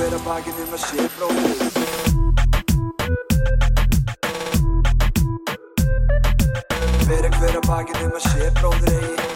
[0.00, 1.58] hver að bakið um að sé bróðir
[7.10, 9.28] Bera hver að bakið um að sé bróðir eigi.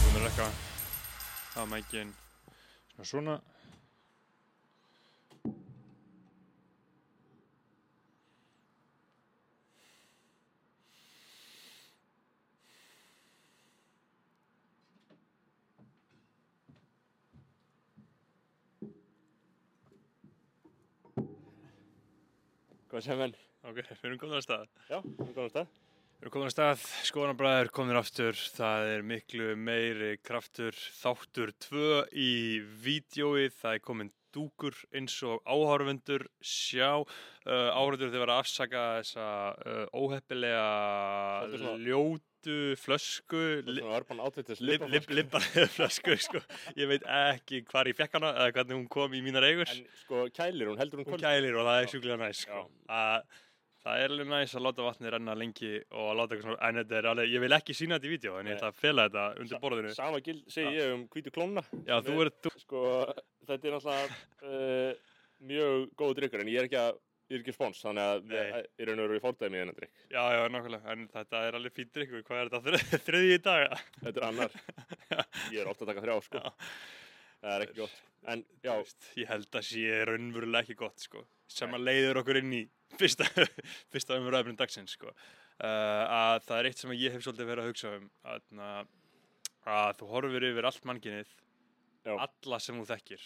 [0.00, 0.48] Við erum ekki
[1.76, 2.16] mækinn
[3.04, 3.36] svona
[22.90, 23.34] Hvað sem enn?
[23.62, 24.70] Ok, við erum komin að stað.
[24.90, 25.74] Já, við komum stað.
[26.20, 32.00] Við erum komin að stað, skoðanabræður komin aftur, það er miklu meiri kraftur, þáttur tvö
[32.10, 32.32] í
[32.82, 38.82] vídjói, það er komin dúkur eins og áhárfundur, sjá, uh, áhárfundur þeir vera að afsaka
[38.98, 40.66] þessa uh, óheppilega
[41.46, 41.86] Svolítið
[42.40, 43.62] ljótu flösku,
[45.10, 45.42] libbar
[45.76, 46.40] flösku, sko,
[46.76, 49.68] ég veit ekki hvar ég fekk hana eða hvernig hún kom í mínar eigur.
[49.68, 52.66] En sko kælir hún, heldur hún hún kælir og það er sjúklega næs sko.
[53.80, 56.80] Það er alveg næs að láta vatni renna lengi og að láta eitthvað svona, en
[56.82, 59.06] þetta er alveg, ég vil ekki sína þetta í vídeo en ég ætla að fela
[59.08, 59.92] þetta undir borðinu.
[59.96, 61.64] Sama gild segi ég um hvítu klónuna.
[61.88, 62.82] já, þú er, þú, Sko,
[63.48, 64.18] þetta er náttúrulega
[64.50, 65.06] uh,
[65.48, 67.00] mjög góð drikkur en ég er ekki að
[67.30, 69.98] Ég er ekki spóns, þannig að ég raun og veru í fórdæmi í þennan drikk.
[70.10, 73.42] já, já, nákvæmlega en þetta er alveg fín drikkur, hvað er þetta þrið, þriðji í
[73.44, 74.56] dag Þetta er annar.
[75.54, 76.42] Ég er ofta að taka þrjá, sko.
[77.40, 78.00] Það er ekki gott.
[78.34, 78.72] En já,
[79.22, 81.22] ég held að sé raunverulega ekki gott sko.
[81.50, 82.64] sem að leiður okkur inn í
[82.98, 83.24] fyrsta,
[83.94, 85.14] fyrsta umröðafnum dagsins sko.
[85.62, 88.90] uh, að það er eitt sem ég hef svolítið verið að hugsa um að,
[89.70, 91.32] að þú horfir yfir allt mannkinnið
[92.04, 92.12] Já.
[92.18, 93.24] alla sem þú þekkir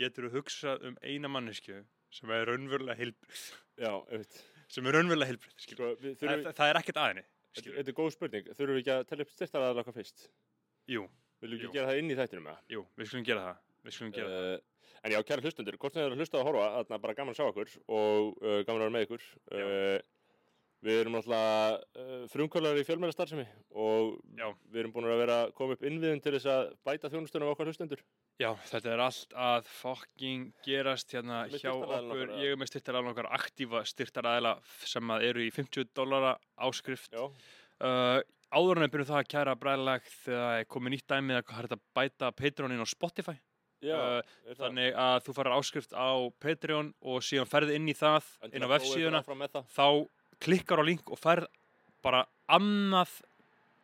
[0.00, 1.80] getur þú hugsað um eina mannesku
[2.14, 3.42] sem er raunverulega heilbrið
[3.80, 4.40] já, auðvitað.
[4.76, 7.26] sem er raunverulega heilbrið Sko, við það, þurfum, það, er ekkert aðinni
[7.58, 8.50] þetta er góð spurning.
[8.54, 10.28] Þurfum við ekki að tella upp styrtaraðar okkar fyrst?
[10.90, 11.06] jú,
[11.40, 13.62] Viljum við ekki gera það inn í þættinum með jú, við skulum gera það.
[13.86, 14.48] Við skulum gera það.
[14.50, 17.16] Uh, en já, kæra hlustundur, hvort sem þið eru að hlusta að horfa, þarna bara
[17.18, 19.26] gaman að sjá okkur og uh, gaman að vera með ykkur.
[19.50, 19.96] Uh,
[20.80, 23.44] við erum náttúrulega uh, frumkvölar í fjölmjölastarfsemi
[23.76, 24.46] og Já.
[24.72, 27.52] við erum búin að vera að koma upp innviðin til þess að bæta þjónustunum á
[27.52, 28.02] okkar hlustundur.
[28.40, 32.32] Já, þetta er allt að fucking gerast hérna hjá okkur.
[32.40, 34.54] Ég er með styrtaraðan okkar aktífa styrtaraðila
[34.88, 36.36] sem að eru í 50 dollara
[36.68, 37.12] áskrift.
[37.12, 37.28] Já,
[37.80, 38.18] Uh,
[38.52, 41.52] áður en við byrjum það að kæra bræðileg þegar það er komið nýtt dæmi að
[41.56, 43.32] hægt að bæta Patreonin á Spotify.
[43.80, 46.08] já, Uh, Þannig að þú farir áskrift á
[46.44, 49.22] Patreon og síðan ferði inn í það, inn á vefsíðuna,
[49.72, 49.86] þá
[50.40, 51.48] klikkar á link og ferð
[52.04, 53.20] bara annað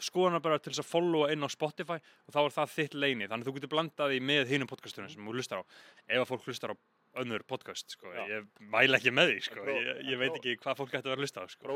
[0.03, 3.28] skoðanar bara til þess að followa inn á Spotify og þá er það þitt leini
[3.28, 6.28] þannig að þú getur blandað því með hinum podcastunum sem þú hlustar á ef að
[6.33, 6.77] fólk hlustar á
[7.16, 8.11] önnur podcast sko.
[8.28, 9.62] Ég mæla ekki með því sko.
[9.72, 11.69] Ég, ég veit ekki hvað fólk ætti að vera að hlusta á sko.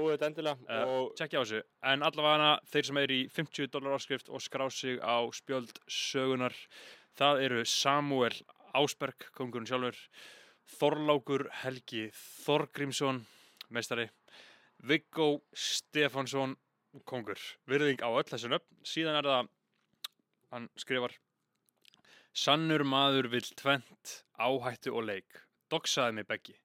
[0.66, 1.60] Uh, og Tjekkja á þessu,
[1.92, 6.56] en allavega þeir sem eru í 50 dólar áskrift og skrá sig á spjöld sögunar
[7.18, 8.34] það eru Samuel
[8.76, 9.98] Ásberg, kongurinn sjálfur
[10.76, 12.10] Þorlákur Helgi
[12.44, 13.24] Þorgrímsson,
[13.72, 14.10] meistari
[14.86, 16.56] Viggo Stefánsson
[17.06, 17.38] kongur,
[17.70, 19.50] virðing á öll þessu nöfn síðan er það
[20.54, 21.14] hann skrifar
[22.30, 25.40] Sannur maður vill tvent, áhættu og leik
[25.70, 26.56] Doksaði mig beggi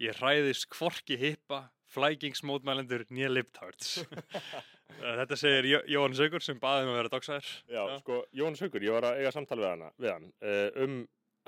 [0.00, 3.98] Ég hræðist hvorki hippa, flækingsmótmælendur, nýja liptards.
[5.00, 7.50] Þetta segir Jó- Jóhann Saukur sem baði um að vera doxaðir.
[7.68, 7.98] Já, Já.
[8.00, 10.94] sko, Jónas Haugur, ég var að eiga samtal við, hana, við hann uh, um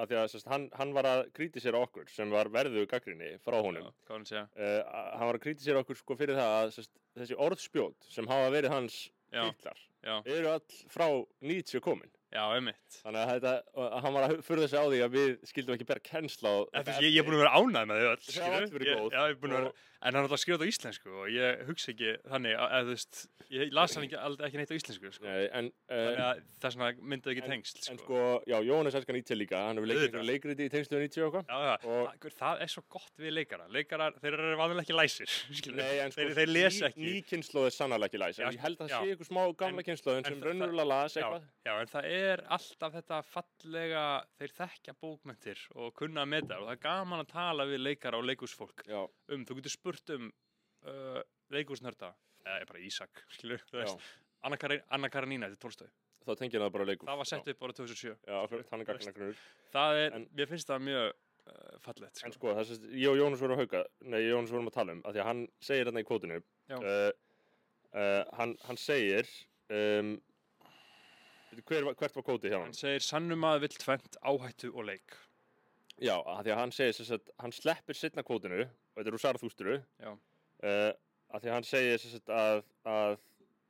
[0.01, 3.59] að því að sest, hann, hann var að krítisera okkur sem var verðu gaggrinni frá
[3.63, 3.91] honum.
[4.25, 4.47] Segja?
[4.57, 4.81] Uh,
[5.19, 8.73] hann var að krítisera okkur sko fyrir það að sest, þessi orðspjót sem hafa verið
[8.77, 8.99] hans
[9.33, 9.45] Já.
[9.51, 11.07] titlar Já, eru all frá
[11.47, 12.11] Nietzsche komin.
[12.33, 12.97] já, einmitt.
[13.05, 15.87] Þannig að, þetta, að hann var að fyrir þessi á því að við skildum ekki
[15.93, 16.59] bera kennsla á
[16.99, 18.25] ég, ég er búin að vera ánægð með þau öll.
[18.33, 19.13] Ég- góð.
[19.13, 19.73] Já, ég er búin að vera,
[20.03, 22.73] en hann er alltaf að skrifa þetta á íslensku og ég hugsa ekki þannig að,
[22.89, 23.21] þú veist,
[23.53, 24.19] ég las hann ekki,
[24.49, 25.25] ekki neitt á íslensku, sko.
[25.29, 28.05] Nei, en, Þannig að þess vegna myndið ekki tengsl, en sko.
[28.07, 28.21] sko,
[28.51, 32.37] já, Jónas elskar Nietzsche líka, hann hefur leikriti í tengslu og já, Og- það, guð,
[32.43, 33.69] það er svo gott við leikara.
[33.73, 35.37] Leikarar, þeir eru vanlega ekki læsir.
[35.79, 37.07] Nei, en sko, þeir, þeir lesa ekki.
[37.07, 39.43] Ný, kynnslóð er sannarlega ekki læs, Já, en ég held að það sé ykkur smá
[39.63, 41.47] gamla En- kynnslóðin en sem það- raunverulega las eitthvað.
[41.69, 44.05] já, en það er alltaf þetta fallega,
[44.41, 46.25] þeir þekkja bókmyndir og kunna
[49.93, 50.29] spurt um
[50.89, 51.21] uh,
[51.53, 52.13] leikúsnörda,
[52.47, 53.25] eða bara Ísak,
[54.43, 55.91] Anna, Karin, Anna Karanina, þetta er tólstöð,
[56.27, 57.07] þá tengir það bara leikur.
[57.11, 58.39] það var sett upp ára 2007, Já,
[59.73, 62.27] það er, En- mér finnst það mjög uh, fallegt, sko.
[62.27, 64.77] En sko, það sést, ég og Jónas vorum að hauka, nei, ég Jónas vorum að
[64.81, 66.41] tala um, að því að hann segir þarna í kvótinu,
[66.73, 66.77] Já.
[66.81, 67.11] uh,
[67.95, 69.31] uh, hann, hann segir,
[69.71, 70.15] um,
[71.69, 72.71] hver, hvert var kvótið hjá hann?
[72.73, 75.15] Hann segir, sannum að vill tvent áhættu og leik.
[76.01, 79.17] Já, að því að hann segir sem sagt, hann sleppir setna kvótinu, og þetta er
[79.19, 80.13] úr Sarathústuru, Já.
[80.13, 80.93] uh,
[81.33, 83.19] að því að hann segir sagt að, að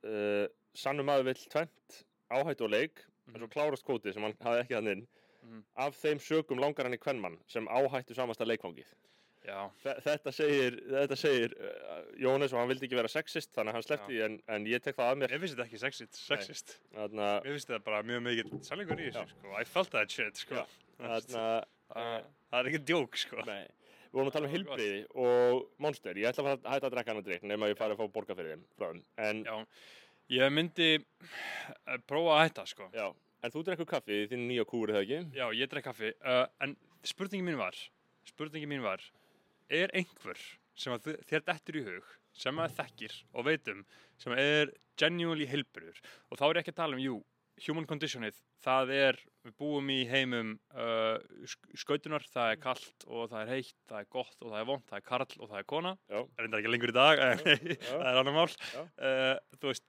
[0.07, 1.99] uh, sannum maður vill tvent
[2.33, 5.05] áhættu og leik, en svo klárast kvótið sem hann hafði ekki þannig
[5.43, 5.59] Mhm.
[5.75, 8.87] af þeim sögum langar hann í kvennmann sem áhættu samasta leikfangið.
[9.83, 13.83] Þetta segir, þetta segir uh, Jóhannes og hann vildi ekki vera sexist, þannig að hann
[13.83, 15.33] sleppti, en, en ég tek það að mér.
[15.33, 16.77] mér finnst þetta ekki sexist, sexist.
[16.95, 19.51] Þarna, Mér finnst þetta bara mjög mikið sannleikur í þessu, sko.
[19.59, 20.63] I felt that shit, sko.
[21.01, 21.43] Þarna,
[21.93, 23.41] Það það er ekki djók, sko.
[23.47, 23.65] Nei,
[24.03, 26.19] við vorum að tala um heilbriði og monster.
[26.21, 28.15] Ég ætla að að hætta að drekka hann að drikk nema ég fari að fá
[28.17, 29.03] borga fyrir þeim.
[29.17, 29.55] En, já.
[29.57, 32.89] Já, ég myndi eh, prófa að hætta, sko.
[33.43, 35.39] en þú drekkur kaffi þín nýja kúri, eða ekki?
[35.39, 37.75] Já, ég drekk kaffi, uh, en spurningin mín var,
[38.29, 39.03] spurningin mín var,
[39.67, 40.39] er einhver
[40.79, 43.83] sem að þér dettur í hug, sem að þekkir og veitum,
[44.21, 45.99] sem er genuinely heilbriður,
[46.31, 47.19] og þá er ekki að tala um, jú,
[47.67, 53.29] human conditionið, það er, við búum í heimum uh, sk- skautunar, það er kalt og
[53.29, 55.57] það er heitt, það er gott og það er vont, það er karl og það
[55.61, 57.43] er kona, Já, reyndar ekki lengur í dag, en
[57.89, 58.47] það er annar mál.
[58.97, 59.85] Uh, þú veist,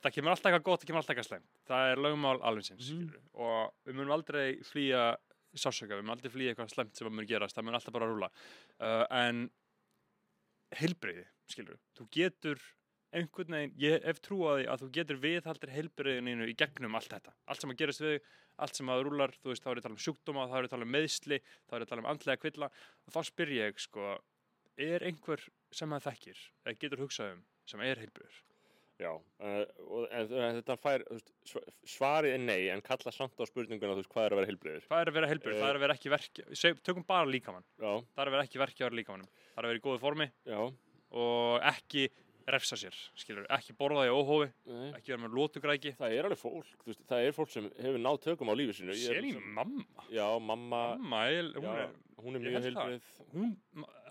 [0.00, 1.50] það kemur alltaf eitthvað gott, það kemur alltaf eitthvað slemt.
[1.68, 3.10] Það er lögumál alvinsins, Mhm.
[3.10, 3.30] mm.
[3.44, 5.04] og við munum aldrei flýja
[5.52, 8.30] sásöka, við munum aldrei flýja eitthvað slemt sem mun gerast, það mun alltaf bara rúla.
[8.80, 9.44] Uh, en
[10.80, 12.60] heilbreyði, skilur þú getur
[13.16, 17.10] einhvern veginn, ég hef trú á því að þú getur viðhaldir heilbreyðininu í gegnum allt
[17.14, 18.18] þetta, allt sem að gerast við
[18.60, 20.60] allt sem að rúlar, þú veist, þá er ég að tala um sjúkdóma, þá er
[20.60, 23.20] ég að tala um meðsli, þá er ég að tala um andlega kvilla og þá
[23.30, 24.12] spyr ég, sko,
[24.90, 28.40] er einhver sem að þekkir, eða getur hugsað um, sem er heilbreyður?
[29.00, 29.14] já.
[29.40, 31.04] Uh, og, en, en þetta fær,
[31.88, 34.88] svarið er nei, en kalla samt á spurninguna, þú veist, hvað er að vera heilbriður?
[34.90, 35.56] Hvað er að vera heilbreyður?
[35.56, 35.62] Eh.
[35.64, 38.98] Það er að vera ekki seg- tökum bara líkamann, það er að vera ekki verkjaður
[38.98, 40.60] líkamannum, það er að vera í góðu formi já.
[41.22, 42.04] og ekki
[42.48, 44.92] refsa sér, skilur, ekki borða í óhófi, Nei.
[44.96, 45.92] ekki vera með lótugræki.
[45.98, 48.92] Það er alveg fólk, veist, það er fólk sem hefur náð tökum á lífi sinu.
[48.92, 51.90] Ég Sér í sem- mamma, Já, mamma, mamma, ég, hún já, er,
[52.22, 53.02] hún er mjög heilbrið.
[53.34, 53.56] hún,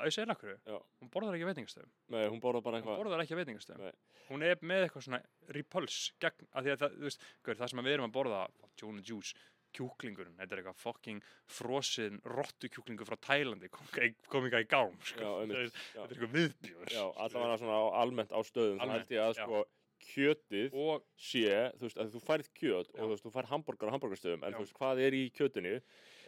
[0.05, 0.77] ég segir Já.
[1.01, 3.03] hún borðar ekki veitingastöðum, Nei, hún borða bara hún eitthvað.
[3.03, 3.93] borðar ekki veitingastöðum, Nei.
[4.29, 7.93] hún er með eitthvað svona repulse gegn, að að það, veist, gaur, það sem við
[7.97, 8.47] erum að borða,
[8.79, 9.33] Jonah Juice,
[9.77, 11.25] kjúklingurinn, þetta er eitthvað fucking
[11.59, 15.59] frosinn rottukjúklingur frá Tælandi, kom, ekki í gám, sko, Já, þetta einmitt.
[15.59, 16.93] er, þetta er eitthvað viðbjóður.
[16.95, 19.65] Já, allavega svona á, almennt á stöðum, Almennt, ég að sko
[19.99, 23.91] kjötið Og, sé, þú veist, að þú færð kjöt og þú veist, þú færð hambúrgar
[23.91, 25.75] á hambúrgarstöðum, en þú veist, hvað er í kjötinu?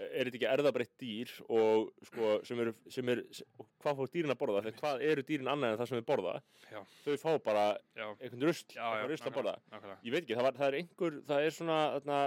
[0.02, 3.24] Er þetta ekki erðabreitt dýr og sko, sem eru, sem er,
[3.62, 4.64] og hvað fór dýrin að borða?
[4.66, 6.36] Þegar hvað eru dýrin annað en það sem þau borða?
[6.72, 6.80] Já.
[7.06, 9.56] Þau fá bara já, einhvern eitthvað rusl að borða.
[10.02, 12.22] Ég veit ekki, það, var, það er einhver, það er svona, þarna,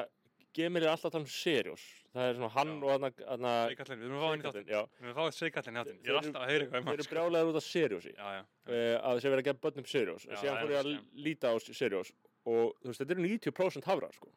[0.55, 1.85] Gemil er alltaf að tala um seriós.
[2.15, 2.85] Það er svona hann Já.
[2.85, 4.67] og þarna, Seikallinn, við erum að fá hann í þáttinn.
[4.69, 5.99] Við erum að fá seikallinn í þáttinn.
[5.99, 7.01] Ég Þeir er alltaf að heyra eitthvað um Þeir hann.
[7.03, 8.13] eru brjálæður út af seriósi.
[8.15, 8.43] Já, já.
[8.45, 10.91] uh, að þessi verið að gefa börnum seriós Já, síðan fór ég að
[11.27, 12.13] líta á seriós
[12.45, 14.31] og þú veist, þetta eru 90% hafrar sko.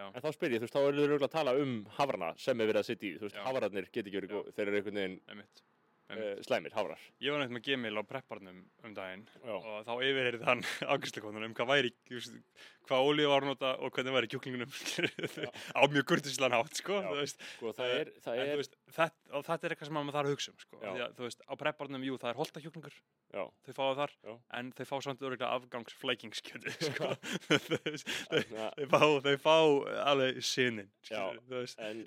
[0.00, 2.70] En þá spyr ég, þú veist, þá eru þau að tala um hafrana sem er
[2.70, 5.44] verið að sitja í, þú veist, havrarnir get ekki verið þeir eru einhvern veginn.
[6.16, 9.54] Uh, slæmir, hafrar Ég var neitt með Gemil á prepparnum um daginn Já.
[9.54, 10.64] og þá yfirheyrði hann
[10.94, 12.38] ágæsleikonunum um hvað væri, veist,
[12.88, 14.74] hvað ólíu var nota og hvernig væri kjúklingunum
[15.78, 17.08] á mjög kurtislan hátt, sko, Já.
[17.10, 17.46] þú veist.
[17.56, 20.16] sko, það er, það en, er þú veist, þetta, og þetta er eitthvað sem maður
[20.16, 20.80] þarf að hugsa um, sko.
[20.90, 22.96] Að, þú veist, á prepparnum, jú, það er holta kjúklingur,
[23.36, 24.34] já, þau fá það þar, Já.
[24.60, 27.10] en þau fá samt öruglega afgangsflækingskjöti, sko.
[27.50, 29.56] Þau, fá, þau fá
[30.10, 30.90] alveg sinnin,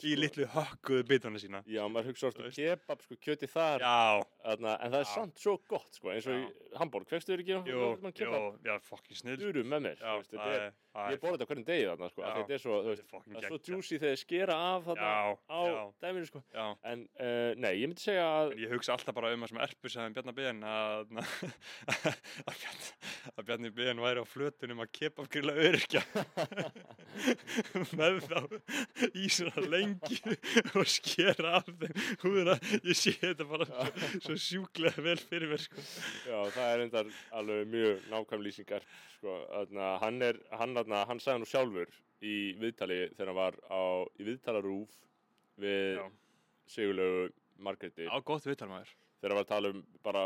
[0.04, 1.64] í litlu hökkuðu bitana sína.
[1.70, 2.60] já, maður hugsa orðið veist.
[2.62, 6.38] kebab, sko, kjöti þar Já, þarna, en það er samt svo gott, sko, eins og
[6.40, 9.38] í Hamburg, fegstu þér ekki jú, jú, já, fucking snill.
[9.42, 12.24] durum með mér, Já, veist, það er, það ég borða þetta hvernig degi þarna, sko,
[12.24, 12.34] Já.
[12.40, 15.12] þetta er svo, veist, það er svo juicy þegar þeir skera af þarna
[15.50, 15.62] á
[16.04, 16.44] dæminu, sko,
[16.94, 19.62] en uh, nei, ég myndi segja að en ég hugsa alltaf bara um það sem
[19.66, 21.14] Erpur sagði um Bjarnar Ben að,
[22.50, 22.90] að, Bjarni,
[23.34, 26.04] að Bjarni Ben væri á flötunum að kebabgrilla örkja
[27.98, 28.40] með þá
[29.18, 30.20] í svona lengi
[30.74, 31.98] og skera af þeim.
[32.24, 33.68] Húðuna, ég sé þetta bara
[34.24, 35.84] svo, svo sjúklega vel fyrir mér sko.
[36.30, 38.88] Já, það er endar alveg mjög nákvæm lýsingar
[39.18, 43.58] sko, þarna, hann er, hann, þarna, hann sagði nú sjálfur í viðtali þegar hann var
[43.70, 43.82] á,
[44.20, 44.98] í viðtalarúf
[45.60, 46.06] við Já.
[46.74, 47.30] Sigurlegu
[47.64, 48.08] Margréti.
[48.10, 48.92] Á gott viðtal maður.
[49.24, 50.22] Þegar hann var að tala um bara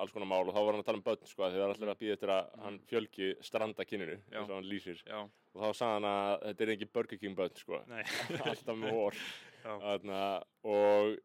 [0.00, 1.98] alls konar mál og þá var hann að tala um börn sko, þegar allir að
[2.00, 2.62] býða eftir að Mm.
[2.64, 4.38] hann fjölgi stranda kyninu, Já.
[4.40, 5.02] eins og hann lýsir.
[5.06, 5.18] Já,
[5.54, 8.02] og þá sagði hann að þetta er ekki Burger King börn sko, nei.
[8.48, 9.18] Alltaf með
[9.64, 10.20] Þarna,
[10.64, 11.18] og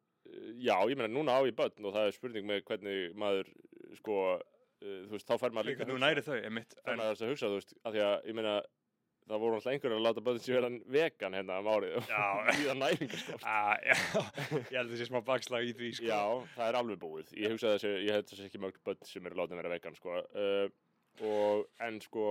[0.64, 3.52] já, ég meina núna á ég börn og það er spurning með hvernig maður
[4.00, 6.64] sko, uh, þú veist, þá fær maður líka Nú næri þau, fær en,
[7.02, 8.56] maður þess að hugsa, þú veist, af því að ég meina
[9.24, 12.24] það voru alltaf einhverjir að láta börn sem vera vegan hérna um árið og Já.
[12.58, 13.96] líða næringarskort að, Já,
[14.60, 16.08] ég held sé smá bakslag í því sko.
[16.10, 16.22] Já,
[16.58, 17.32] það er alveg búið.
[17.40, 19.98] Ég hugsa þessi, ég held þessi ekki mörg börn sem eru látið að vera vegan,
[20.00, 20.18] sko.
[20.36, 20.66] Uh,
[21.30, 22.28] og, en sko,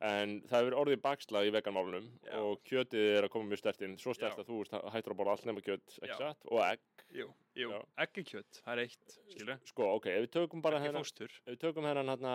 [0.00, 2.36] En það hefur orðið bakslag í veganmálunum Já.
[2.40, 4.40] og kjötið er að koma mjög stert inn, svo stert Já.
[4.40, 7.04] að þú veist, hættur að borða allt nema kjöt, ekki satt, og egg.
[7.12, 7.26] Jú,
[7.58, 7.82] jú, Já.
[8.06, 11.60] eggikjöt, það er eitt, skilur Sko, ok, ef við tökum bara Ekki hennan, ef við
[11.66, 12.34] tökum hennan, hérna,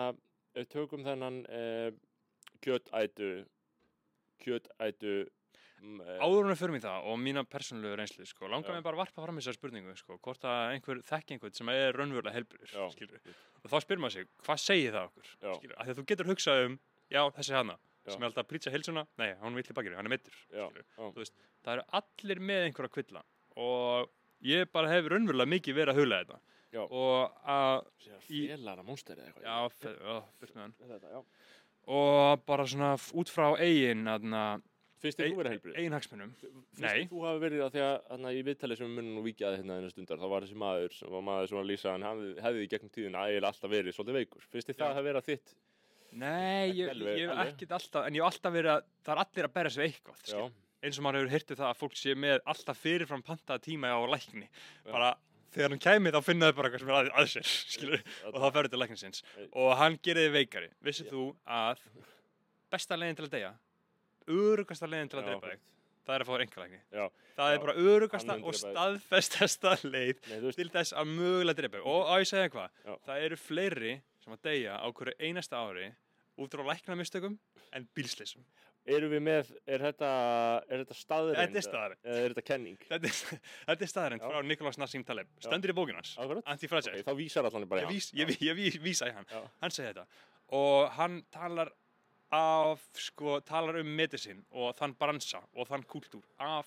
[0.52, 1.88] ef við tökum þennan uh,
[2.62, 3.30] kjötætu,
[4.44, 5.14] kjötætu,
[5.82, 8.86] mm, eh, Áður en við förum í það og mína persónulegu reynslu, sko, langar mig
[8.86, 12.90] bara að varpa fram þessar spurningu, sko, hvort að einhver þekki einhvern sem er raunverulega
[12.94, 13.32] skilur
[13.64, 16.78] og þá spyr maður sig, hvað segir það okkur, þú getur hugsað um,
[17.12, 18.12] já, þessi hana, Já.
[18.12, 20.20] sem er alltaf að prýtsa heilsuna, nei, hann vill í bakinu, hann er
[20.54, 20.66] já,
[21.66, 23.22] það eru allir með einhverja kvilla
[23.56, 24.12] og
[24.46, 26.40] ég bara hef raunverulega mikið verið að hula þetta
[26.76, 26.82] Já.
[26.84, 27.86] og að,
[28.26, 29.44] félara monster eða eitthvað.
[31.14, 31.20] já,
[31.96, 34.08] og bara svona út frá eigin,
[34.96, 35.74] Finnst þér þú verið helbrið?
[35.76, 38.96] eigin hagsmunum, Finnst þér þú hafa verið að því að hana, í viðtalið sem við
[38.96, 41.64] munum nú víkjaði hérna einu stundar þá var þessi maður sem var maður sem var
[41.66, 42.30] að lýsa hann hefði,
[42.64, 44.46] í gegnum tíðina eiginlega alltaf verið svolítið veikur.
[44.54, 45.52] Finnst þér það að að þitt?
[46.16, 49.70] Nei, ég, hef ekkert alltaf, en ég hef alltaf verið að, það er allir að
[49.74, 50.40] sig við eitthvað, Já,
[50.86, 54.00] eins og maður hefur hirtið það að fólk sé með alltaf fyrirfram pantaða tíma á
[54.14, 54.90] lækni, Já.
[54.92, 55.10] bara
[55.56, 58.40] þegar hann kæmi þá finna þau bara eitthvað sem er að, að sér, skilur, og
[58.40, 59.46] þá ferður til læknisins Nei.
[59.52, 60.72] og hann gerir þið veikari.
[60.88, 61.12] Vissið Já.
[61.12, 61.26] þú
[61.60, 61.86] að
[62.72, 63.52] besta leiðin til að deyja,
[64.36, 65.68] örugasta leiðin til að Já, drepa þig,
[66.06, 66.82] það er að fá einhverlækni.
[66.96, 67.06] Já.
[67.36, 67.58] Það Já.
[67.58, 71.84] er bara örugasta og staðfestasta leið Nei, til þess að mögulega drepa.
[71.84, 72.96] Og á ég segja hvað, Já.
[73.08, 73.94] það eru fleiri
[74.24, 75.90] sem að deyja á hverju einasta ári
[76.38, 77.38] út frá læknamistökum
[77.72, 78.44] en bílsleysum.
[78.86, 80.08] erum við með, er þetta,
[80.70, 81.38] er þetta staðreind?
[81.40, 82.02] Þetta er staðreind.
[82.06, 82.76] Eða er þetta kenning?
[82.86, 84.28] Þetta er, þetta er staðarind Já.
[84.30, 85.26] frá Nikolás Nassim Taleb.
[85.42, 86.12] Stendur í bókin hans.
[86.20, 87.00] Anti-Fragile.
[87.00, 87.96] Ok, þá vísar allan bara í Ég, hann.
[87.96, 89.26] vís, ég, ég, ég vísa í hann.
[89.32, 89.40] Já.
[89.64, 90.06] Hann segir þetta.
[90.54, 91.72] Og hann talar
[92.30, 96.66] af, sko, talar um medicine og þann bransa og þann kultúr af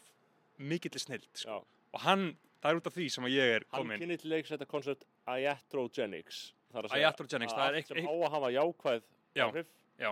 [0.60, 1.30] mikilli snild.
[1.34, 1.62] Sko.
[1.62, 1.64] Já.
[1.96, 4.00] Og hann, það er út af því sem ég er Hann komin.
[4.04, 6.50] kynni til leiks þetta koncept iatrogenics.
[6.70, 9.00] Það að segja Iatrogenics, að það er allt eitt- sem eitt- á að hafa jákvæð
[9.00, 9.08] Já,
[9.48, 9.68] áhrif,
[10.00, 10.12] já.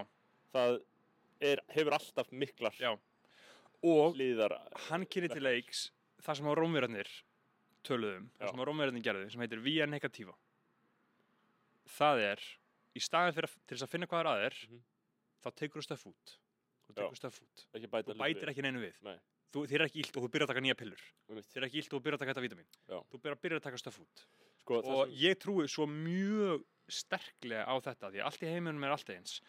[0.53, 0.81] það
[1.41, 2.91] er, hefur alltaf miklar Já.
[3.83, 4.55] Og hlýðar.
[4.89, 5.91] hann kynni til leiks
[6.25, 7.09] það sem á rómverðarnir
[7.83, 8.45] töluðum, Já.
[8.45, 10.33] það sem á rómverðarnir gerðu sem heitir via negativa
[11.97, 12.41] það er
[12.97, 14.81] í staðin fyrir að, til þess að finna hvað er að þér Mhm.
[15.43, 16.33] þá tekur þú stöff út
[16.87, 19.17] þú tekur stöff út þú bætir ekki neinu við Nei.
[19.53, 21.77] þú, þér er ekki illt og þú byrjar að taka nýja pillur þér er ekki
[21.83, 22.69] illt og þú byrjar að taka þetta vítamin
[23.11, 24.25] þú byrjar, byrjar að taka stöff út
[24.57, 28.95] Sko, og sem- ég trúi svo mjög sterklega á þetta því allt í heiminum er
[28.95, 29.39] allt eins.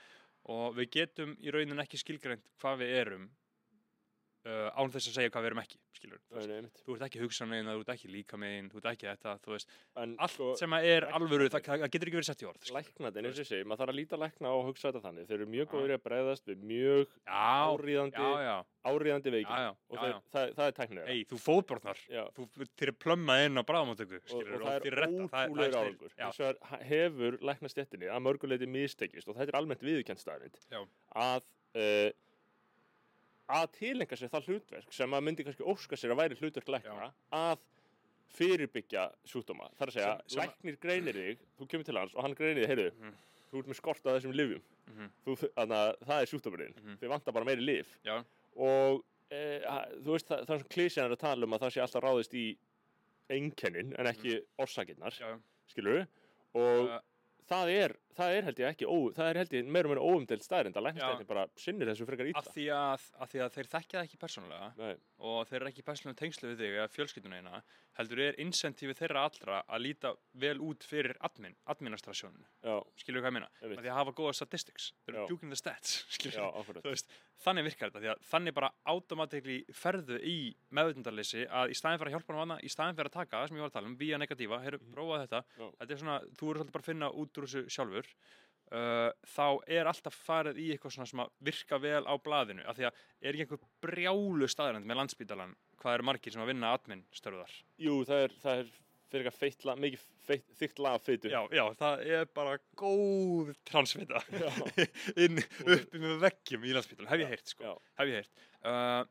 [0.49, 3.29] Og við getum í raunin ekki skilgreint hvað við erum
[4.47, 6.83] uh, án þess að segja hvað við erum ekki skilur, Nei, nei, einmitt.
[6.87, 10.13] þú ert ekki hugsanlegin, þú ert ekki líkamegin, þú ert ekki þetta, þú veist, En
[10.23, 12.69] allt sko, sem að er alvöru, það, það getur ekki verið sett í orð.
[12.77, 15.27] læknarnir, eins og segi, maður þarf að líta lækna og hugsa þetta þannig.
[15.29, 17.17] Þeir eru mjög góður að bregðast við mjög
[18.39, 18.57] já,
[19.35, 19.59] veikin.
[19.59, 21.09] já, Og þeir, það, það er tæknilega.
[21.13, 22.23] Ei, þú fótbrotnar, Já.
[22.39, 22.47] þú,
[22.79, 24.87] þér er plömmað inn á bráðamáttöku, og, skilur, og það er.
[26.15, 29.83] Já, Hins vegar ha- hefur læknastjettinni að mörguleiti mistekist og þetta er almennt
[30.71, 30.81] Já.
[31.19, 31.43] að
[31.75, 32.11] uh,
[33.49, 37.13] að tilenga sér það hlutverk sem að myndi kannski óska sér að væri hlutverk lækna
[37.33, 37.59] að
[38.39, 39.71] fyrirbyggja sjúkdóma.
[39.79, 42.35] Það er að segja, Sem- sem- læknir greinir þig, þú kemur til hans og hann
[42.35, 43.15] greinir þig, heyrðu, Mhm.
[43.51, 44.63] þú ert með skort á þessum livjum.
[44.89, 45.11] Mhm.
[45.25, 46.75] Þú, þannig að það er sjúkdómurinn.
[46.77, 46.97] Mhm.
[46.99, 47.87] Þið vantar bara meiri liv.
[48.05, 48.25] já,
[48.57, 49.61] Og e,
[50.03, 52.03] þú veist, það, það er svona klísjan er að tala um að það sé alltaf
[52.03, 52.57] ráðist í
[53.31, 55.39] einkennin en ekki orsakirnar, já,
[55.69, 56.07] skilur
[56.55, 57.01] og uh,
[57.49, 60.07] það er, það er held ég ekki ó, það er held ég meira og meira
[60.09, 60.87] óumdelt staðrind að Já.
[60.89, 62.41] læknastættin bara sinnir þessu frekar illa.
[62.43, 65.69] Að því að, að því að þeir þekkja það ekki persónulega Nei, og þeir eru
[65.73, 67.63] ekki persónulega tengslu við þig eða fjölskylduna eina,
[67.99, 73.33] heldur er incentífið þeirra allra að líta vel út fyrir admin, administrasjónu, já, skilur hvað
[73.33, 76.47] ég meina, að því að hafa góða statistics, þeir eru djúkin the stats, já,
[76.79, 77.11] þú veist,
[77.43, 80.37] þannig virkar þetta því að þannig bara automatikli ferðu í
[80.75, 83.51] meðvitundarleysi að í staðin fyrir að hjálpa hann vana í staðin fyrir að taka það
[83.51, 84.93] sem ég var að tala um via negatíva, heyrðu, Mhm.
[84.95, 85.41] prófa þetta.
[85.59, 87.63] Þetta er svona, þú eru svolítið bara að finna út úr þessu
[87.99, 88.11] sjálfur
[88.73, 89.47] uh, þá
[89.79, 93.01] er alltaf farið í eitthvað svona sem að virka vel á blaðinu, af því að
[93.23, 97.55] er ekki einhver brjálu staðrænd með landsbítalan hvað eru margir sem að vinna admin störðar
[97.81, 98.71] Jú, það er, það er
[99.09, 102.57] fyrir eitthvað feitt lag, mikið feitt, þykkt lag af feitu já, já, það er bara
[102.77, 104.51] góð transvita Já.
[105.25, 107.73] inn uppi með veggjum í landsbítalan, hef ég heyrt sko Já.
[108.03, 109.07] hef ég heyrt uh,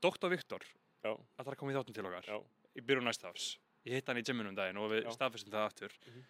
[0.00, 0.30] Dr.
[0.32, 0.64] Viktor
[1.04, 1.12] Já.
[1.12, 2.38] að það er í þáttum til okkar Já.
[2.80, 3.50] í byrjun næsta árs
[3.84, 6.24] ég hitt hann í gymmunum daginn og við staðfestum það aftur Mhm.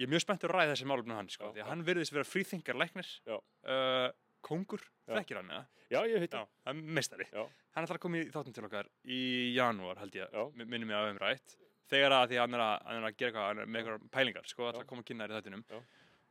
[0.00, 1.84] Ég er mjög spenntur að ræða þessi málum með hann sko, Já, því að hann
[1.88, 4.08] virðist vera fríþingar læknir uh,
[4.44, 5.66] kongur, þekkir hann eða?
[5.92, 7.26] Já, ég heit er meistari.
[7.30, 7.44] Já.
[7.76, 9.20] hann ætlar að koma í þáttum til okkar í
[9.54, 11.58] janúar held ég, minnum ég að við um rætt
[11.92, 13.82] þegar að því að hann er að, hann er að gera eitthvað hann er með
[13.82, 15.64] eitthvað pælingar, sko, ætlar að koma að kynna þér í þættinum.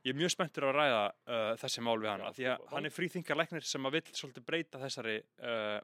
[0.04, 2.92] Ég er mjög spenntur að ræða uh, þessi mál við hann því að hann er
[2.92, 5.78] fríþingar læknir sem að vill svolítið breyta þessari uh,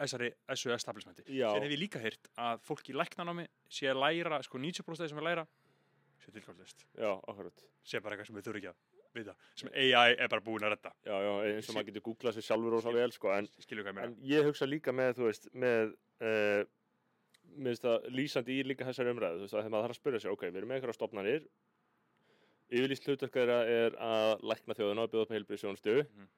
[0.00, 4.00] þessari, þessu establishmenti Já, Síðan hef ég líka heyrt að fólk í læknanámi sé að
[4.02, 5.44] læra, sko 90% af þeir sem er læra
[6.22, 7.64] sé tilkvæmlist, já, akkurat.
[7.84, 10.72] Sé bara eitthvað sem við þurfum ekki að vita, sem AI er bara búin að
[10.76, 10.92] redda.
[11.04, 13.48] já, já, eins og maður getur googlað sér sjálfur ósá vel, sko, en,
[14.06, 16.62] en ég hugsa líka með, þú veist, með, uh,
[17.58, 20.00] mér finnst það lýsandi í líka þessari umræðu, þú veist, að þegar maður þarf að
[20.00, 21.48] spyrja sig, ok, við erum með einhverja stofnanir,
[22.72, 26.28] yfirlýst hlutverk þeirra er að lækna þjóðina og bjóða upp heilbrið sjónstu, Mhm.